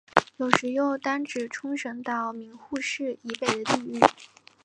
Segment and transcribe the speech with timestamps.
[0.37, 4.01] 有时又单指冲绳岛名护市以北的地域。